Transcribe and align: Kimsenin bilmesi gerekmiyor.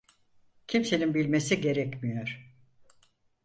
Kimsenin 0.67 1.13
bilmesi 1.13 1.61
gerekmiyor. 1.61 2.51